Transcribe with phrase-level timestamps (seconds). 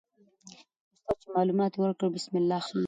[0.97, 2.79] استاد چې معلومات یې ورکړل، بسم الله خان وو.